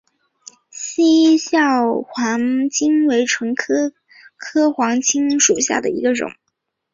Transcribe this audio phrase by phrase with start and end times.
[0.71, 3.91] 西畴黄芩为唇形
[4.41, 6.31] 科黄芩属下的一个种。